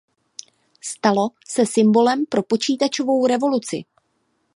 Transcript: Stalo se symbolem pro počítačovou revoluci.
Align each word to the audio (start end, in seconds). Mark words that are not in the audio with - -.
Stalo 0.81 1.29
se 1.45 1.65
symbolem 1.65 2.25
pro 2.25 2.43
počítačovou 2.43 3.27
revoluci. 3.27 3.85